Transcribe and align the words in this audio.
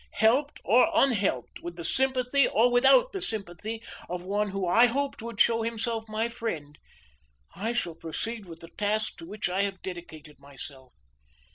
Helped 0.13 0.59
or 0.63 0.89
unhelped, 0.95 1.61
with 1.61 1.75
the 1.75 1.83
sympathy 1.85 2.47
or 2.47 2.71
without 2.71 3.11
the 3.11 3.21
sympathy 3.21 3.83
of 4.09 4.23
one 4.23 4.49
who 4.49 4.65
I 4.67 4.87
hoped 4.87 5.21
would 5.21 5.39
show 5.39 5.61
himself 5.61 6.09
my 6.09 6.27
friend, 6.27 6.75
I 7.55 7.71
shall 7.73 7.93
proceed 7.93 8.47
with 8.47 8.61
the 8.61 8.69
task 8.75 9.19
to 9.19 9.27
which 9.27 9.47
I 9.47 9.61
have 9.61 9.83
dedicated 9.83 10.39
myself. 10.39 10.93